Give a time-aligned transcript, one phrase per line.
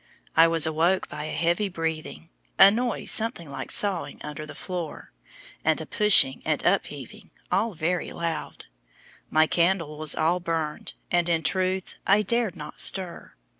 [0.35, 5.11] I was awoke by a heavy breathing, a noise something like sawing under the floor,
[5.63, 8.65] and a pushing and upheaving, all very loud.
[9.29, 13.35] My candle was all burned, and, in truth, I dared not stir.